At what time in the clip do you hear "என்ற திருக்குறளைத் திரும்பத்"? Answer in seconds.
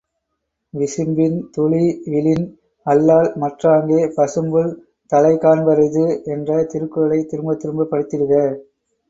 6.31-7.61